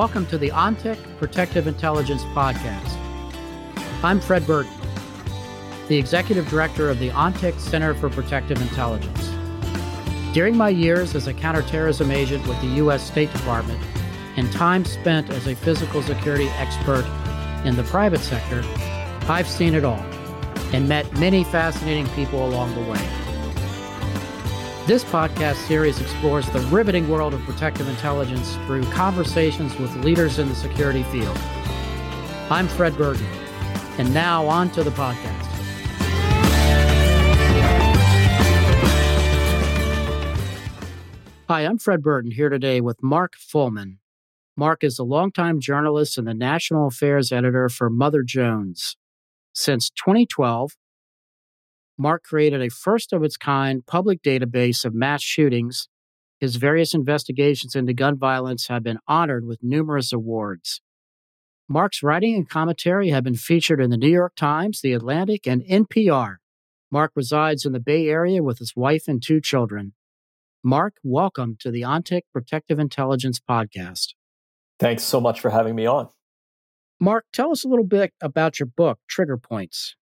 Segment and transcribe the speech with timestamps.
[0.00, 2.96] Welcome to the ONTIC Protective Intelligence Podcast.
[4.02, 4.72] I'm Fred Burton,
[5.88, 9.28] the Executive Director of the ONTIC Center for Protective Intelligence.
[10.32, 13.06] During my years as a counterterrorism agent with the U.S.
[13.06, 13.78] State Department
[14.38, 17.04] and time spent as a physical security expert
[17.66, 18.62] in the private sector,
[19.30, 20.02] I've seen it all
[20.72, 23.19] and met many fascinating people along the way.
[24.86, 30.48] This podcast series explores the riveting world of protective intelligence through conversations with leaders in
[30.48, 31.36] the security field.
[32.50, 33.26] I'm Fred Burton,
[33.98, 35.46] and now on to the podcast.
[41.48, 43.98] Hi, I'm Fred Burton here today with Mark Follman.
[44.56, 48.96] Mark is a longtime journalist and the national affairs editor for Mother Jones.
[49.52, 50.72] Since 2012,
[52.00, 55.86] Mark created a first of its kind public database of mass shootings.
[56.38, 60.80] His various investigations into gun violence have been honored with numerous awards.
[61.68, 65.62] Mark's writing and commentary have been featured in the New York Times, The Atlantic, and
[65.64, 66.36] NPR.
[66.90, 69.92] Mark resides in the Bay Area with his wife and two children.
[70.64, 74.14] Mark, welcome to the ONTIC Protective Intelligence Podcast.
[74.78, 76.08] Thanks so much for having me on.
[76.98, 79.96] Mark, tell us a little bit about your book, Trigger Points.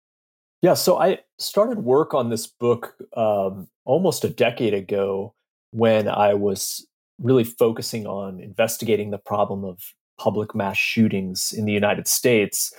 [0.61, 5.33] Yeah, so I started work on this book um, almost a decade ago
[5.71, 6.85] when I was
[7.19, 12.73] really focusing on investigating the problem of public mass shootings in the United States.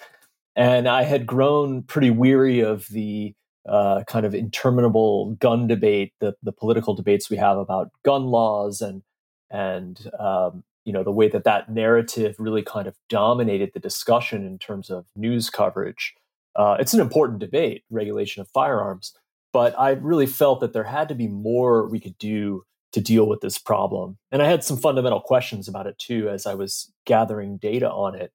[0.57, 3.35] And I had grown pretty weary of the
[3.69, 8.81] uh, kind of interminable gun debate, the, the political debates we have about gun laws
[8.81, 9.03] and
[9.51, 14.45] and um, you know the way that that narrative really kind of dominated the discussion
[14.45, 16.15] in terms of news coverage
[16.59, 19.15] uh, it's an important debate, regulation of firearms.
[19.53, 23.29] But I really felt that there had to be more we could do to deal
[23.29, 24.19] with this problem.
[24.33, 28.15] And I had some fundamental questions about it too as I was gathering data on
[28.15, 28.33] it.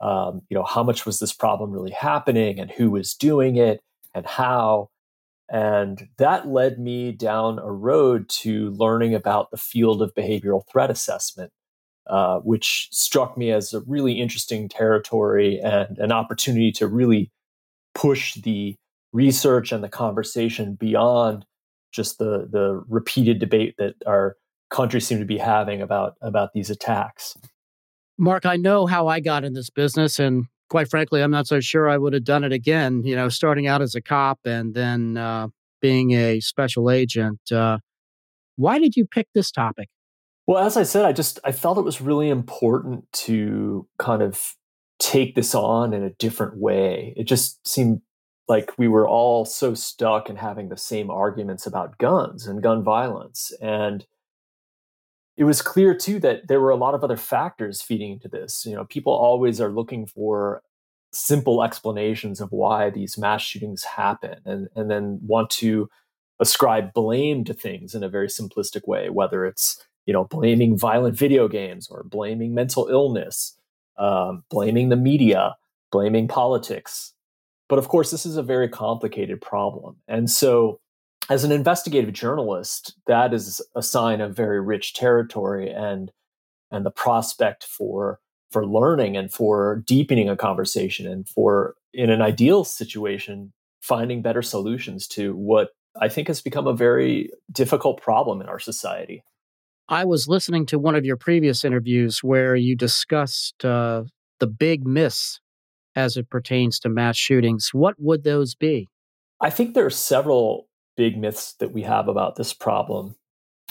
[0.00, 3.80] Um, you know, how much was this problem really happening and who was doing it
[4.14, 4.90] and how?
[5.50, 10.90] And that led me down a road to learning about the field of behavioral threat
[10.90, 11.52] assessment,
[12.06, 17.32] uh, which struck me as a really interesting territory and an opportunity to really
[17.98, 18.76] push the
[19.12, 21.44] research and the conversation beyond
[21.92, 24.36] just the the repeated debate that our
[24.70, 27.36] country seem to be having about about these attacks.
[28.18, 31.60] Mark, I know how I got in this business and quite frankly, I'm not so
[31.60, 34.74] sure I would have done it again, you know, starting out as a cop and
[34.74, 35.48] then uh,
[35.80, 37.40] being a special agent.
[37.50, 37.78] Uh,
[38.56, 39.88] why did you pick this topic?
[40.46, 44.54] Well, as I said, I just I felt it was really important to kind of
[44.98, 47.14] take this on in a different way.
[47.16, 48.00] It just seemed
[48.48, 52.82] like we were all so stuck in having the same arguments about guns and gun
[52.82, 53.52] violence.
[53.60, 54.06] And
[55.36, 58.64] it was clear too that there were a lot of other factors feeding into this.
[58.66, 60.62] You know, people always are looking for
[61.12, 65.88] simple explanations of why these mass shootings happen and, and then want to
[66.40, 71.16] ascribe blame to things in a very simplistic way, whether it's, you know, blaming violent
[71.16, 73.57] video games or blaming mental illness
[73.98, 75.56] um, blaming the media,
[75.90, 77.12] blaming politics.
[77.68, 79.96] But of course, this is a very complicated problem.
[80.06, 80.80] And so,
[81.30, 86.10] as an investigative journalist, that is a sign of very rich territory and
[86.70, 88.20] and the prospect for
[88.50, 94.42] for learning and for deepening a conversation and for in an ideal situation finding better
[94.42, 95.70] solutions to what
[96.00, 99.22] I think has become a very difficult problem in our society.
[99.88, 104.04] I was listening to one of your previous interviews where you discussed uh,
[104.38, 105.40] the big myths
[105.96, 107.70] as it pertains to mass shootings.
[107.72, 108.88] What would those be?
[109.40, 113.16] I think there are several big myths that we have about this problem.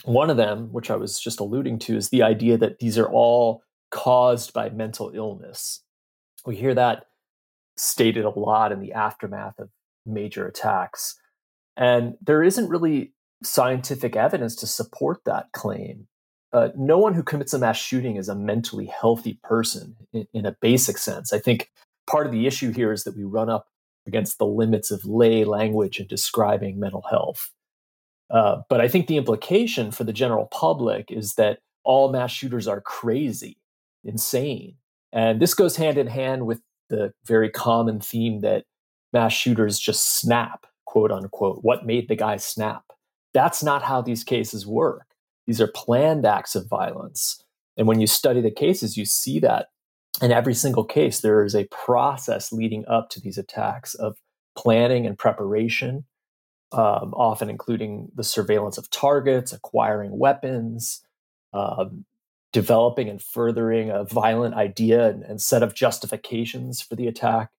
[0.06, 3.10] One of them, which I was just alluding to, is the idea that these are
[3.10, 3.62] all
[3.92, 5.84] caused by mental illness.
[6.46, 7.06] We hear that
[7.76, 9.70] stated a lot in the aftermath of
[10.06, 11.16] major attacks.
[11.76, 16.08] And there isn't really scientific evidence to support that claim.
[16.54, 20.46] Uh, no one who commits a mass shooting is a mentally healthy person in, in,
[20.46, 21.34] a basic sense.
[21.34, 21.70] I think
[22.10, 23.68] part of the issue here is that we run up
[24.08, 27.52] against the limits of lay language in describing mental health.
[28.30, 32.68] Uh, but I think the implication for the general public is that all mass shooters
[32.68, 33.58] are crazy,
[34.04, 34.76] insane.
[35.14, 38.66] And this goes hand in hand with the very common theme that
[39.14, 41.60] mass shooters just snap, quote unquote.
[41.62, 42.84] What made the guy snap?
[43.38, 45.06] That's not how these cases work.
[45.46, 47.40] These are planned acts of violence.
[47.78, 49.68] And when you study the cases, you see that
[50.24, 54.18] in every single case, there is a process leading up to these attacks of
[54.58, 56.06] planning and preparation,
[56.72, 61.04] um, often including the surveillance of targets, acquiring weapons,
[61.54, 62.06] um,
[62.54, 67.52] developing and furthering a violent idea and, and set of justifications for the attack.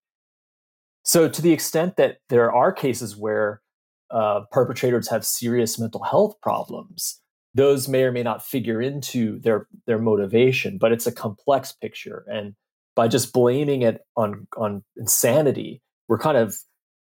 [1.04, 3.62] So, to the extent that there are cases where
[4.10, 7.20] uh, perpetrators have serious mental health problems,
[7.54, 10.78] those may or may not figure into their their motivation.
[10.78, 12.54] But it's a complex picture, and
[12.94, 16.56] by just blaming it on on insanity, we're kind of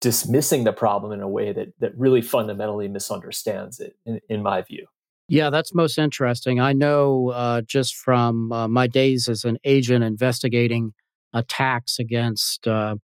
[0.00, 4.62] dismissing the problem in a way that that really fundamentally misunderstands it, in, in my
[4.62, 4.86] view.
[5.28, 6.60] Yeah, that's most interesting.
[6.60, 10.92] I know uh, just from uh, my days as an agent investigating
[11.32, 12.96] attacks against uh,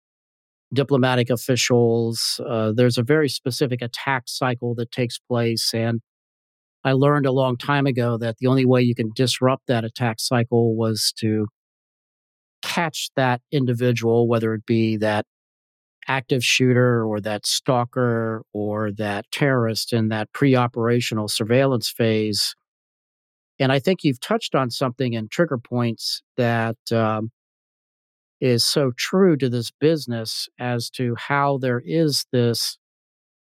[0.73, 5.73] diplomatic officials, uh, there's a very specific attack cycle that takes place.
[5.75, 6.01] And
[6.85, 10.17] I learned a long time ago that the only way you can disrupt that attack
[10.19, 11.47] cycle was to
[12.63, 15.27] catch that individual, whether it be that
[16.09, 22.55] active shooter or that stalker or that terrorist in that pre operational surveillance phase.
[23.59, 27.31] And I think you've touched on something in trigger points that um,
[28.43, 32.77] is so true to this business as to how there is this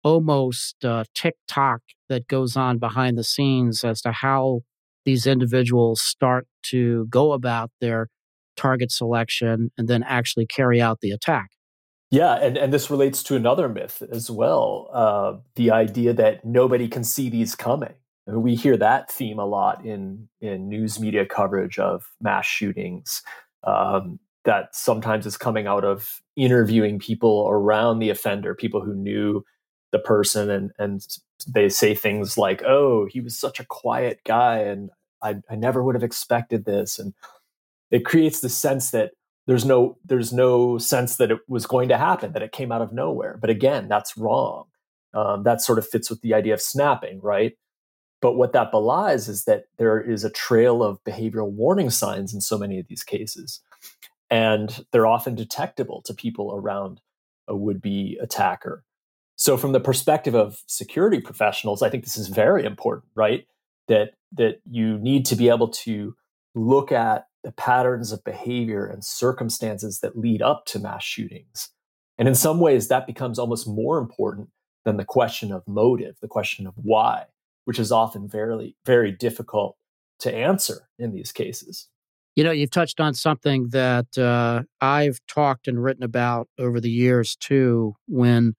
[0.01, 4.61] almost uh, tick tock that goes on behind the scenes as to how
[5.03, 8.07] these individuals start to go about their
[8.55, 11.49] target selection and then actually carry out the attack.
[12.09, 16.87] Yeah, and, and this relates to another myth as well uh, the idea that nobody
[16.87, 17.93] can see these coming.
[18.25, 23.21] We hear that theme a lot in, in news media coverage of mass shootings.
[23.65, 29.43] Um, that sometimes is coming out of interviewing people around the offender, people who knew
[29.91, 31.05] the person, and, and
[31.47, 34.89] they say things like, "Oh, he was such a quiet guy, and
[35.21, 37.13] I, I never would have expected this." And
[37.91, 39.11] it creates the sense that
[39.47, 42.81] there's no there's no sense that it was going to happen that it came out
[42.81, 43.37] of nowhere.
[43.39, 44.65] But again that's wrong.
[45.13, 47.53] Um, that sort of fits with the idea of snapping right?
[48.21, 52.41] But what that belies is that there is a trail of behavioral warning signs in
[52.41, 53.61] so many of these cases
[54.29, 57.01] and they're often detectable to people around
[57.47, 58.83] a would-be attacker
[59.35, 63.47] so from the perspective of security professionals i think this is very important right
[63.87, 66.15] that that you need to be able to
[66.55, 71.69] look at the patterns of behavior and circumstances that lead up to mass shootings.
[72.17, 74.49] And in some ways, that becomes almost more important
[74.83, 77.25] than the question of motive, the question of why,
[77.65, 79.77] which is often very, very difficult
[80.19, 81.87] to answer in these cases.
[82.37, 86.91] You know, you've touched on something that uh, I've talked and written about over the
[86.91, 87.95] years too.
[88.07, 88.53] When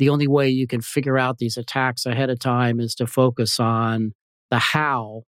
[0.00, 3.60] the only way you can figure out these attacks ahead of time is to focus
[3.60, 4.14] on
[4.50, 5.22] the how,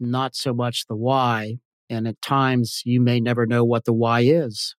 [0.00, 1.58] not so much the why.
[1.90, 4.74] And at times you may never know what the why is.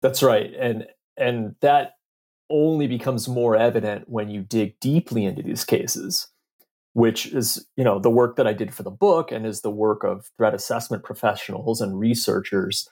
[0.00, 0.54] That's right.
[0.58, 0.86] And
[1.18, 1.92] and that
[2.48, 6.28] only becomes more evident when you dig deeply into these cases,
[6.96, 9.70] which is, you know, the work that I did for the book and is the
[9.70, 12.88] work of threat assessment professionals and researchers.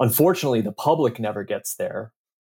[0.00, 2.12] Unfortunately, the public never gets there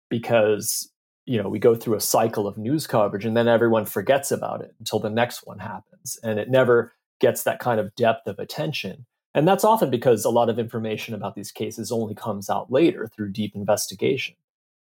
[0.08, 0.90] because
[1.26, 4.60] you know we go through a cycle of news coverage and then everyone forgets about
[4.60, 8.38] it until the next one happens and it never gets that kind of depth of
[8.38, 12.70] attention and that's often because a lot of information about these cases only comes out
[12.70, 14.36] later through deep investigation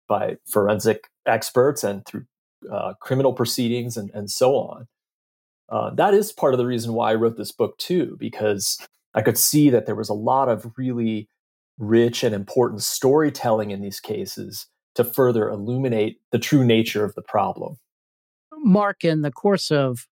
[0.08, 2.26] by forensic experts and through
[2.70, 4.88] uh, criminal proceedings and, and so on.
[5.68, 8.78] Uh, that is part of the reason why I wrote this book too, because
[9.14, 11.28] I could see that there was a lot of really
[11.78, 17.22] rich and important storytelling in these cases to further illuminate the true nature of the
[17.22, 17.76] problem.
[18.58, 20.06] Mark, in the course of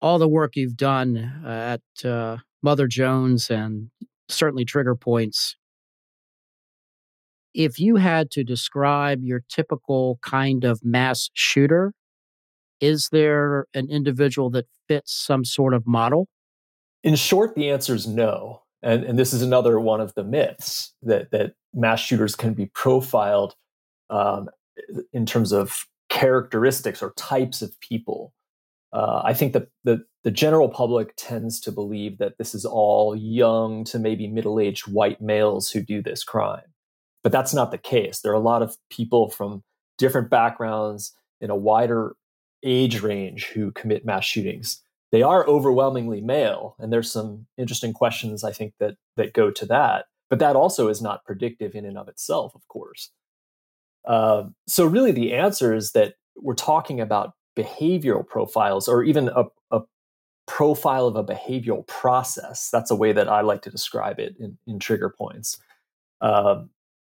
[0.00, 3.90] all the work you've done at uh, Mother Jones and
[4.28, 5.56] certainly trigger points.
[7.54, 11.94] If you had to describe your typical kind of mass shooter,
[12.80, 16.28] is there an individual that fits some sort of model?
[17.02, 18.62] In short, the answer is no.
[18.82, 22.66] And, and this is another one of the myths that, that mass shooters can be
[22.66, 23.54] profiled
[24.10, 24.48] um,
[25.12, 28.32] in terms of characteristics or types of people.
[28.92, 33.14] Uh, I think that the, the general public tends to believe that this is all
[33.14, 36.62] young to maybe middle aged white males who do this crime.
[37.22, 38.20] But that's not the case.
[38.20, 39.62] There are a lot of people from
[39.98, 42.14] different backgrounds in a wider
[42.62, 44.82] age range who commit mass shootings.
[45.10, 49.66] They are overwhelmingly male, and there's some interesting questions I think that that go to
[49.66, 50.06] that.
[50.28, 53.10] But that also is not predictive in and of itself, of course.
[54.06, 59.44] Uh, so really, the answer is that we're talking about behavioral profiles or even a,
[59.70, 59.80] a
[60.46, 62.70] profile of a behavioral process.
[62.70, 65.58] That's a way that I like to describe it in, in trigger points.
[66.20, 66.64] Uh,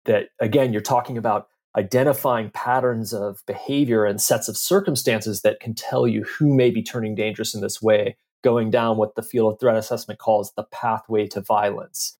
[0.05, 1.47] that again, you're talking about
[1.77, 6.81] identifying patterns of behavior and sets of circumstances that can tell you who may be
[6.81, 10.63] turning dangerous in this way going down what the field of threat assessment calls the
[10.63, 12.17] pathway to violence,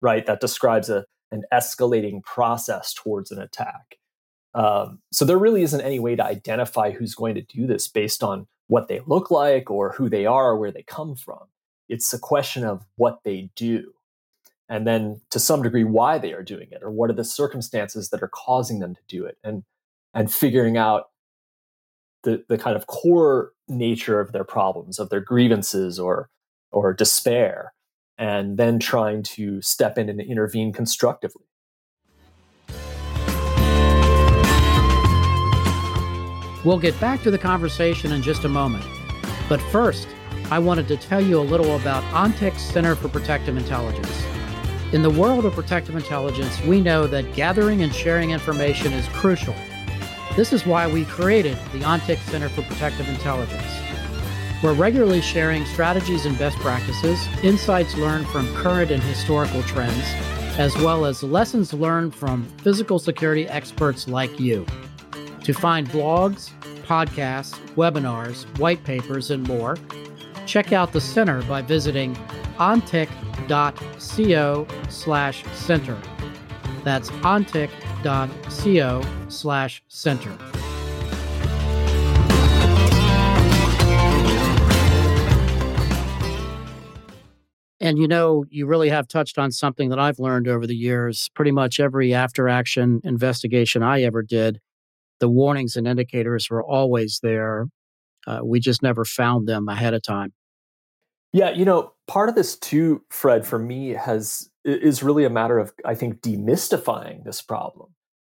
[0.00, 0.26] right?
[0.26, 3.96] That describes a, an escalating process towards an attack.
[4.54, 8.22] Um, so there really isn't any way to identify who's going to do this based
[8.22, 11.44] on what they look like or who they are or where they come from.
[11.88, 13.92] It's a question of what they do.
[14.70, 18.10] And then to some degree, why they are doing it or what are the circumstances
[18.10, 19.64] that are causing them to do it and,
[20.14, 21.06] and figuring out
[22.22, 26.30] the, the kind of core nature of their problems, of their grievances or,
[26.70, 27.74] or despair,
[28.16, 31.46] and then trying to step in and intervene constructively.
[36.64, 38.84] We'll get back to the conversation in just a moment.
[39.48, 40.06] But first,
[40.50, 44.22] I wanted to tell you a little about ONTIC's Center for Protective Intelligence.
[44.92, 49.54] In the world of protective intelligence, we know that gathering and sharing information is crucial.
[50.34, 53.72] This is why we created the ONTIC Center for Protective Intelligence.
[54.64, 60.04] We're regularly sharing strategies and best practices, insights learned from current and historical trends,
[60.58, 64.66] as well as lessons learned from physical security experts like you.
[65.44, 66.50] To find blogs,
[66.82, 69.78] podcasts, webinars, white papers, and more,
[70.46, 72.16] check out the center by visiting
[73.50, 75.98] ontic.co slash center.
[76.84, 80.36] That's ontic.co slash center.
[87.82, 91.30] And you know, you really have touched on something that I've learned over the years.
[91.34, 94.60] Pretty much every after action investigation I ever did
[95.20, 97.66] the warnings and indicators were always there.
[98.26, 100.32] Uh, we just never found them ahead of time.
[101.32, 105.58] Yeah, you know, part of this too, Fred, for me has is really a matter
[105.58, 107.94] of I think demystifying this problem.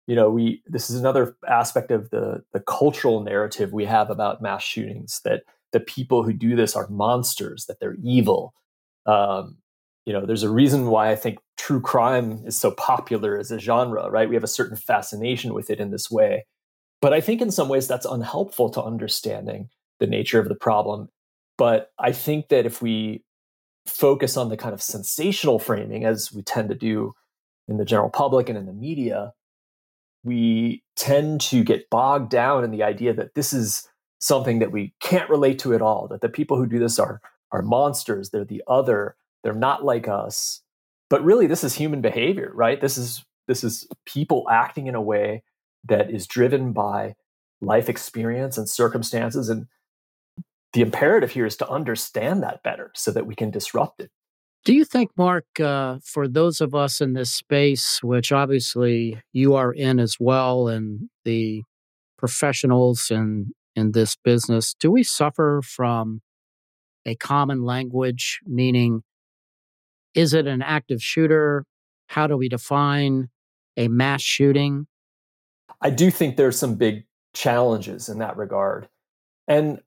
[0.08, 4.42] You know, we this is another aspect of the the cultural narrative we have about
[4.42, 8.54] mass shootings that the people who do this are monsters, that they're evil.
[9.06, 9.58] Um,
[10.06, 13.60] you know, there's a reason why I think true crime is so popular as a
[13.60, 14.28] genre, right?
[14.28, 16.46] We have a certain fascination with it in this way.
[17.02, 19.70] But I think in some ways that's unhelpful to understanding
[20.00, 21.10] the nature of the problem.
[21.62, 23.24] But I think that if we
[23.86, 27.14] focus on the kind of sensational framing, as we tend to do
[27.68, 29.34] in the general public and in the media,
[30.24, 33.88] we tend to get bogged down in the idea that this is
[34.18, 37.22] something that we can't relate to at all, that the people who do this are,
[37.52, 40.62] are monsters, they're the other, they're not like us.
[41.12, 42.82] But really, this is human behavior, right?
[42.82, 45.44] This is this is people acting in a way
[45.88, 47.14] that is driven by
[47.62, 49.48] life experience and circumstances.
[49.48, 49.68] And
[50.74, 54.12] the imperative here is to understand that better so that we can disrupt it.
[54.64, 59.56] Do you think, Mark, uh, for those of us in this space, which obviously you
[59.56, 61.64] are in as well, and the
[62.18, 66.22] professionals in, in this business, do we suffer from
[67.06, 68.40] a common language?
[68.46, 69.02] Meaning,
[70.14, 71.66] is it an active shooter?
[72.08, 73.30] How do we define
[73.78, 74.86] a mass shooting?
[75.82, 78.88] I do think there's some big challenges in that regard.
[79.48, 79.82] And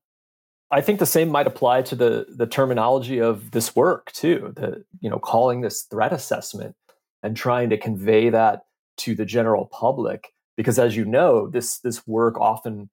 [0.75, 4.53] I think the same might apply to the the terminology of this work too.
[4.57, 6.75] The you know calling this threat assessment
[7.23, 8.63] and trying to convey that
[8.97, 12.91] to the general public because as you know this this work often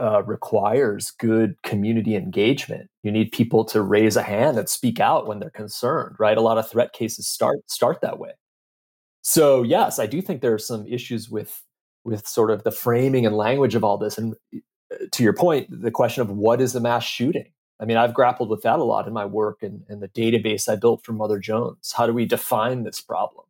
[0.00, 2.88] uh, requires good community engagement.
[3.02, 6.38] You need people to raise a hand and speak out when they're concerned, right?
[6.38, 8.34] A lot of threat cases start start that way.
[9.22, 11.60] So yes, I do think there are some issues with
[12.04, 14.16] with sort of the framing and language of all this.
[14.16, 14.36] And
[15.10, 17.52] to your point, the question of what is a mass shooting?
[17.80, 20.68] I mean, I've grappled with that a lot in my work and, and the database
[20.68, 21.92] I built for Mother Jones.
[21.96, 23.46] How do we define this problem?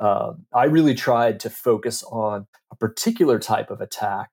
[0.00, 4.30] Um, I really tried to focus on a particular type of attack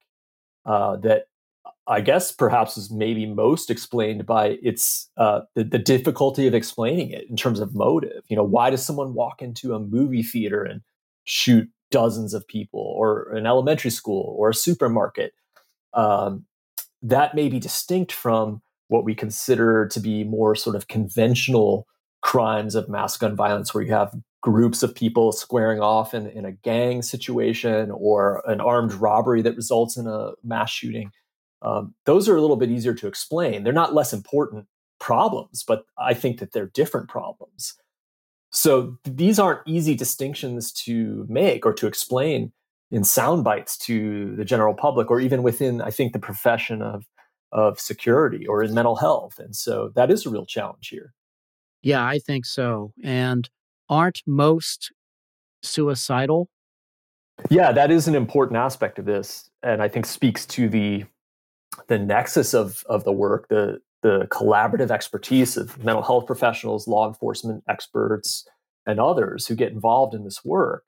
[0.65, 1.27] uh, that
[1.87, 7.11] I guess perhaps is maybe most explained by its uh, the, the, difficulty of explaining
[7.11, 8.23] it in terms of motive.
[8.27, 10.81] You know, why does someone walk into a movie theater and
[11.23, 15.33] shoot dozens of people or an elementary school or a supermarket
[15.93, 16.45] um,
[17.01, 21.87] that may be distinct from what we consider to be more sort of conventional
[22.21, 26.45] crimes of mass gun violence where you have groups of people squaring off in, in
[26.45, 31.11] a gang situation or an armed robbery that results in a mass shooting.
[31.61, 33.63] Um, those are a little bit easier to explain.
[33.63, 34.67] They're not less important
[35.01, 37.73] problems but i think that they're different problems.
[38.51, 42.51] So these aren't easy distinctions to make or to explain
[42.91, 47.05] in sound bites to the general public or even within, I think, the profession of,
[47.51, 49.39] of security or in mental health.
[49.39, 51.13] And so that is a real challenge here.
[51.81, 52.93] Yeah, I think so.
[53.03, 53.49] And
[53.89, 54.91] aren't most
[55.63, 56.49] suicidal?
[57.49, 59.49] Yeah, that is an important aspect of this.
[59.63, 61.05] And I think speaks to the
[61.87, 67.07] the nexus of of the work, the the collaborative expertise of mental health professionals, law
[67.07, 68.47] enforcement experts,
[68.85, 70.83] and others who get involved in this work,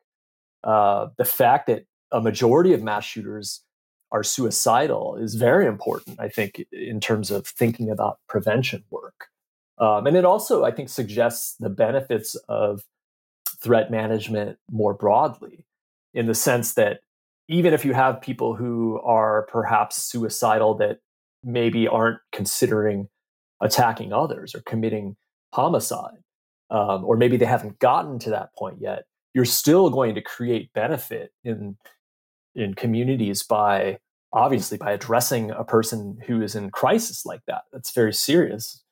[0.63, 3.63] uh, the fact that a majority of mass shooters
[4.11, 9.25] are suicidal is very important, I think, in terms of thinking about prevention work.
[9.79, 12.83] Um, and it also, I think, suggests the benefits of
[13.59, 15.65] threat management more broadly,
[16.13, 16.99] in the sense that
[17.49, 20.99] even if you have people who are perhaps suicidal that
[21.43, 23.09] maybe aren't considering
[23.61, 25.15] attacking others or committing
[25.53, 26.21] homicide,
[26.69, 30.71] um, or maybe they haven't gotten to that point yet, you're still going to create
[30.73, 31.77] benefit in
[32.55, 33.97] in communities by
[34.31, 37.63] obviously by addressing a person who is in crisis like that.
[37.71, 38.83] That's very serious.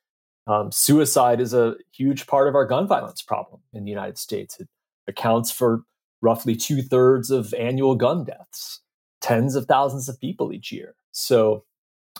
[0.48, 4.60] Um, suicide is a huge part of our gun violence problem in the United States.
[4.60, 4.68] It
[5.08, 5.82] accounts for
[6.22, 8.82] roughly two thirds of annual gun deaths,
[9.20, 10.96] tens of thousands of people each year.
[11.12, 11.64] So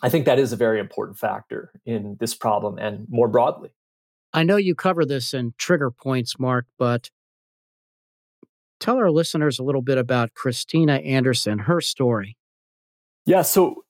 [0.02, 3.70] I think that is a very important factor in this problem and more broadly.
[4.34, 7.12] I know you cover this in trigger points, Mark, but
[8.82, 12.36] tell our listeners a little bit about Kristina Anderson, her story.
[13.26, 13.86] Yeah, so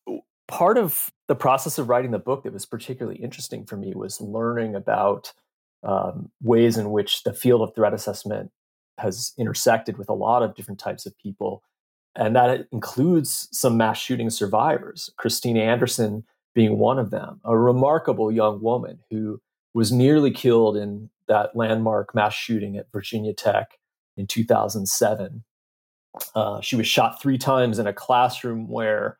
[0.47, 4.19] part of the process of writing the book that was particularly interesting for me was
[4.19, 5.33] learning about
[5.83, 8.51] um, ways in which the field of threat assessment
[8.97, 11.63] has intersected with a lot of different types of people.
[12.15, 18.31] And that includes some mass shooting survivors, Kristina Anderson being one of them, a remarkable
[18.31, 19.39] young woman who
[19.73, 23.79] was nearly killed in that landmark mass shooting at Virginia Tech
[24.17, 25.43] in 2007.
[26.35, 29.17] Uh, she was shot three times in a classroom where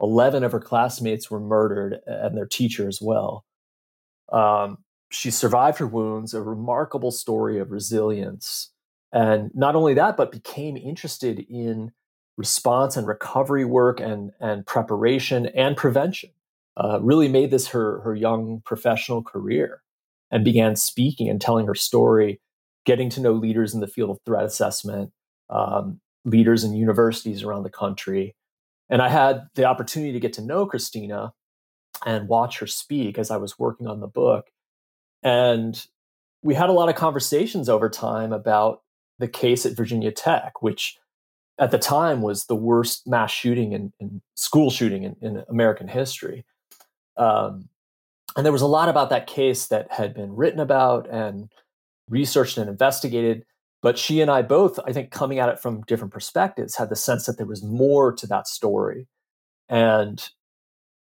[0.00, 3.44] 11 of her classmates were murdered and their teacher as well.
[4.32, 4.78] Um,
[5.10, 8.70] she survived her wounds, a remarkable story of resilience.
[9.12, 11.90] And not only that, but became interested in
[12.36, 16.30] response and recovery work and, and preparation and prevention.
[16.76, 19.82] Uh, really made this her, her young professional career
[20.30, 22.40] and began speaking and telling her story,
[22.84, 25.12] getting to know leaders in the field of threat assessment,
[25.48, 28.34] um, leaders in universities around the country,
[28.90, 31.30] and I had the opportunity to get to know Kristina
[32.04, 34.48] and watch her speak as I was working on the book.
[35.22, 35.84] And
[36.42, 38.82] we had a lot of conversations over time about
[39.18, 40.98] the case at Virginia Tech, which
[41.58, 46.44] at the time was the worst mass shooting and school shooting in, in American history.
[47.16, 47.68] Um,
[48.36, 51.50] and there was a lot about that case that had been written about and
[52.10, 53.44] researched and investigated.
[53.82, 56.96] But she and I both, I think, coming at it from different perspectives, had the
[56.96, 59.08] sense that there was more to that story.
[59.70, 60.22] And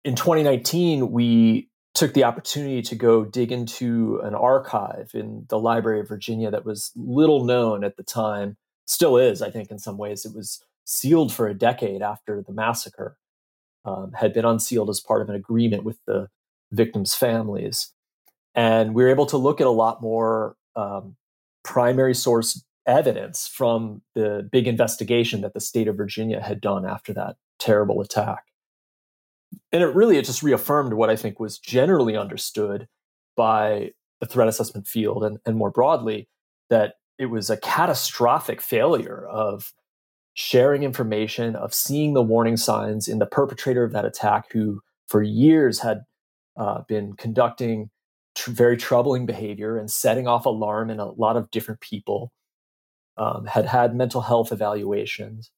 [0.04, 6.00] in 2019, we took the opportunity to go dig into an archive in the Library
[6.00, 9.98] of Virginia that was little known at the time, still is, I think, in some
[9.98, 10.24] ways.
[10.24, 13.18] It was sealed for a decade after the massacre,
[13.84, 16.28] um, had been unsealed as part of an agreement with the
[16.70, 17.92] victims' families.
[18.54, 21.16] And we were able to look at a lot more um,
[21.64, 27.12] primary source evidence from the big investigation that the state of Virginia had done after
[27.12, 28.44] that terrible attack.
[29.70, 32.88] And it really it just reaffirmed what I think was generally understood
[33.36, 36.28] by the threat assessment field and, and more broadly
[36.70, 39.72] that it was a catastrophic failure of
[40.34, 45.22] sharing information, of seeing the warning signs in the perpetrator of that attack, who for
[45.22, 46.02] years had
[46.56, 47.90] uh, been conducting
[48.34, 52.32] tr- very troubling behavior and setting off alarm in a lot of different people,
[53.16, 55.50] um, had had mental health evaluations.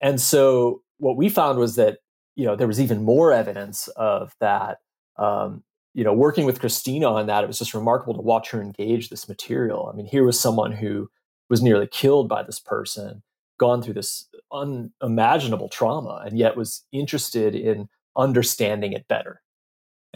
[0.00, 1.98] And so what we found was that,
[2.36, 4.78] you know, there was even more evidence of that.
[5.18, 5.62] Um,
[5.94, 9.08] you know, working with Kristina on that, it was just remarkable to watch her engage
[9.08, 9.88] this material.
[9.90, 11.08] I mean, here was someone who
[11.48, 13.22] was nearly killed by this person,
[13.58, 19.40] gone through this unimaginable trauma, and yet was interested in understanding it better.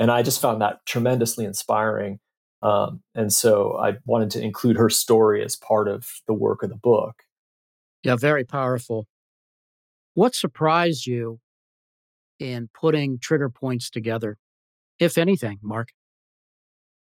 [0.01, 2.21] And I just found that tremendously inspiring.
[2.63, 6.71] Um, and so I wanted to include her story as part of the work of
[6.71, 7.17] the book.
[8.03, 9.07] Yeah, very powerful.
[10.15, 11.39] What surprised you
[12.39, 14.39] in putting trigger points together,
[14.99, 15.91] if anything, Mark?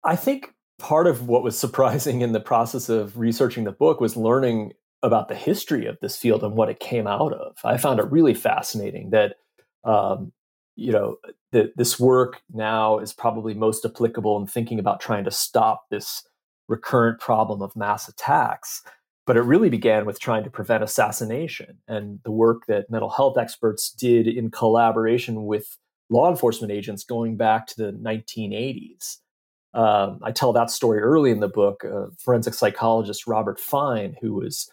[0.02, 4.16] I think part of what was surprising in the process of researching the book was
[4.16, 7.56] learning about the history of this field and what it came out of.
[7.62, 9.36] I found it really fascinating that
[9.84, 10.32] um,
[10.76, 11.16] you know
[11.52, 16.22] that this work now is probably most applicable in thinking about trying to stop this
[16.68, 18.82] recurrent problem of mass attacks
[19.26, 21.78] but it really began with trying to prevent assassination.
[21.88, 25.76] And the work that mental health experts did in collaboration with
[26.08, 29.16] law enforcement agents going back to the 1980s
[29.74, 31.84] um, i tell that story early in the book.
[31.84, 34.70] Uh, forensic psychologist Robert Fein who was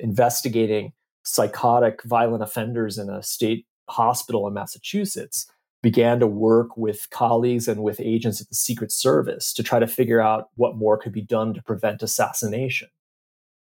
[0.00, 5.46] investigating psychotic violent offenders in a state hospital in Massachusetts
[5.82, 9.86] began to work with colleagues and with agents at the Secret Service to try to
[9.86, 12.88] figure out what more could be done to prevent assassination.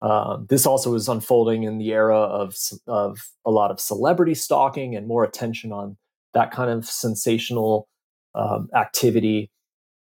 [0.03, 4.94] Um, this also was unfolding in the era of, of a lot of celebrity stalking
[4.94, 5.96] and more attention on
[6.35, 7.88] that kind of sensational
[8.35, 9.51] um, activity.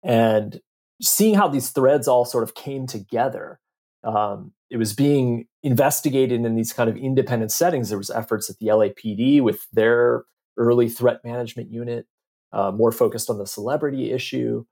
[0.02, 0.60] And
[1.00, 3.60] seeing how these threads all sort of came together,
[4.02, 7.88] um, it was being investigated in these kind of independent settings.
[7.88, 10.24] There was efforts at the LAPD with their
[10.56, 12.06] early threat management unit,
[12.52, 14.64] uh, more focused on the celebrity issue.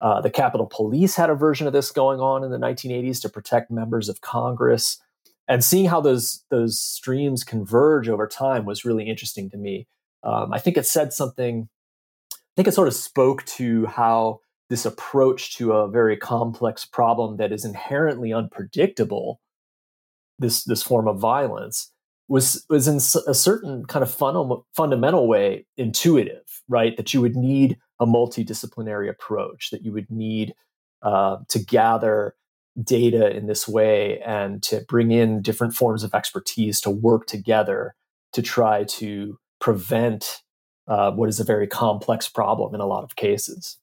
[0.00, 3.28] Uh, the Capitol Police had a version of this going on in the 1980s to
[3.28, 4.98] protect members of Congress.
[5.48, 9.86] And seeing how those those streams converge over time was really interesting to me.
[10.22, 11.68] Um, I think it said something.
[12.32, 14.40] I think it sort of spoke to how
[14.70, 19.40] this approach to a very complex problem that is inherently unpredictable,
[20.42, 21.90] this this form of violence,
[22.28, 26.96] was was in a certain kind of fun, fundamental way intuitive, right?
[26.96, 30.54] That you would need a multidisciplinary approach, that you would need
[31.02, 32.34] uh, to gather
[32.82, 37.94] data in this way and to bring in different forms of expertise to work together
[38.32, 40.40] to try to prevent
[40.88, 43.78] uh, what is a very complex problem in a lot of cases.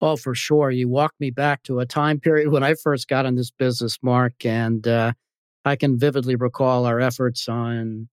[0.00, 0.70] Oh, for sure.
[0.70, 3.98] You walked me back to a time period when I first got in this business,
[4.02, 5.12] Mark, and uh,
[5.64, 8.08] I can vividly recall our efforts on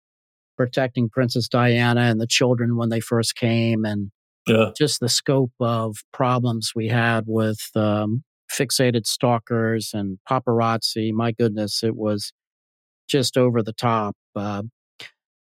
[0.58, 4.12] protecting Princess Diana and the children when they first came, and
[4.48, 4.72] yeah.
[4.78, 11.12] just the scope of problems we had with um, fixated stalkers and paparazzi.
[11.12, 12.34] My goodness, it was
[13.08, 14.16] just over the top.
[14.36, 14.64] Uh,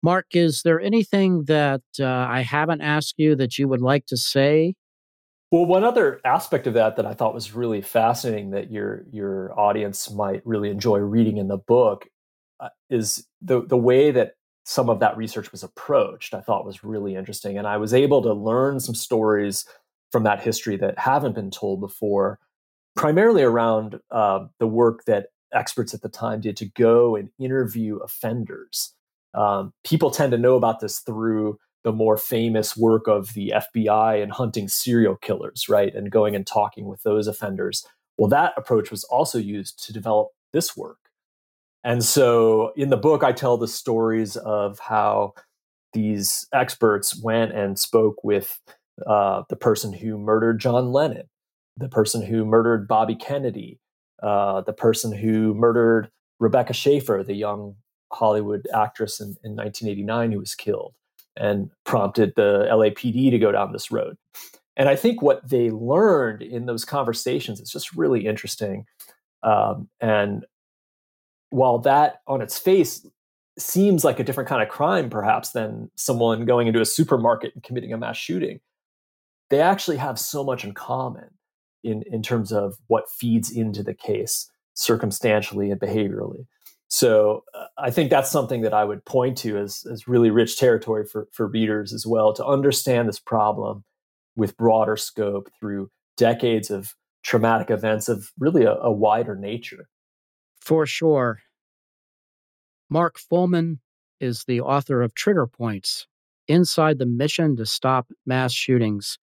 [0.04, 4.18] Mark, is there anything that uh, I haven't asked you that you would like to
[4.18, 4.74] say?
[5.52, 9.58] Well, one other aspect of that that I thought was really fascinating that your your
[9.60, 12.08] audience might really enjoy reading in the book
[12.62, 14.36] uh, is the the way that
[14.66, 17.58] some of that research was approached, I thought was really interesting.
[17.58, 19.66] And I was able to learn some stories
[20.12, 22.40] from that history that haven't been told before,
[22.96, 27.98] primarily around uh, the work that experts at the time did to go and interview
[27.98, 28.94] offenders.
[29.34, 34.22] Um, people tend to know about this through the more famous work of the FBI
[34.22, 35.94] and hunting serial killers, right?
[35.94, 37.86] And going and talking with those offenders.
[38.18, 40.98] Well, that approach was also used to develop this work.
[41.84, 45.34] And so in the book, I tell the stories of how
[45.94, 48.60] these experts went and spoke with
[49.08, 51.28] uh, the person who murdered John Lennon,
[51.78, 53.80] the person who murdered Bobby Kennedy,
[54.22, 57.76] uh, the person who murdered Rebecca Schaeffer, the young
[58.14, 60.94] Hollywood actress in, in 1989 who was killed
[61.38, 64.18] and prompted the LAPD to go down this road.
[64.78, 68.86] And I think what they learned in those conversations is just really interesting.
[69.44, 70.46] Um, and
[71.50, 73.06] while that on its face
[73.60, 77.64] seems like a different kind of crime, perhaps, than someone going into a supermarket and
[77.64, 78.60] committing a mass shooting,
[79.50, 81.30] they actually have so much in common
[81.84, 86.46] in, in terms of what feeds into the case circumstantially and behaviorally.
[86.92, 90.60] So uh, I think that's something that I would point to as, as really rich
[90.60, 93.86] territory for, for readers as well to understand this problem
[94.36, 99.88] with broader scope through decades of traumatic events of really a, a wider nature.
[100.60, 101.40] For sure.
[102.90, 103.80] Mark Follman
[104.20, 106.08] is the author of Trigger Points
[106.50, 109.18] Inside the Mission to Stop Mass Shootings.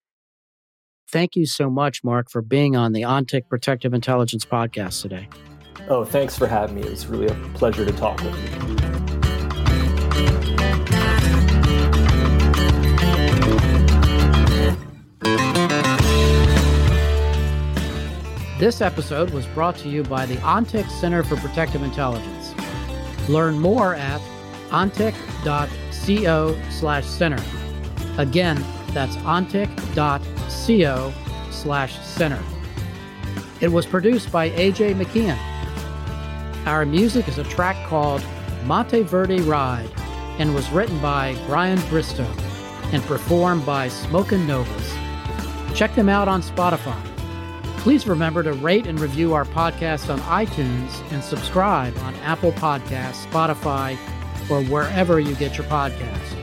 [1.07, 5.29] Thank you so much, Mark, for being on the ONTIC Protective Intelligence podcast today.
[5.87, 6.83] Oh, thanks for having me.
[6.83, 8.79] It was really a pleasure to talk with you.
[18.59, 22.55] This episode was brought to you by the ONTIC Center for Protective Intelligence.
[23.29, 24.21] Learn more at
[24.71, 27.41] ontic.co slash center.
[28.19, 28.57] Again,
[28.89, 31.13] that's ontic.co
[31.51, 32.43] slash center.
[33.61, 35.39] It was produced by AJ McKeon.
[36.69, 38.23] Our music is a track called
[38.67, 39.91] Monteverde Ride
[40.39, 42.31] and was written by Brian Bristow
[42.93, 44.95] and performed by Smokin' Novas.
[45.75, 47.03] Check them out on Spotify.
[47.79, 53.25] Please remember to rate and review our podcast on iTunes and subscribe on Apple Podcasts,
[53.25, 53.97] Spotify,
[54.51, 56.37] or wherever you get your podcasts.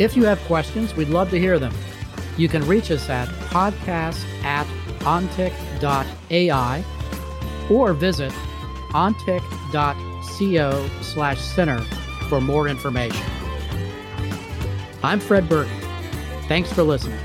[0.00, 1.72] If you have questions, we'd love to hear them.
[2.36, 4.66] You can reach us at podcast at
[5.04, 6.84] ontic.ai
[7.70, 8.32] or visit
[8.92, 11.80] ontic.co slash center
[12.28, 13.24] for more information.
[15.02, 15.72] I'm Fred Burton.
[16.48, 17.18] Thanks for listening.